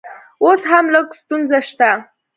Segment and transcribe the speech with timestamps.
[0.43, 1.89] اوس هم لږ ستونزه شته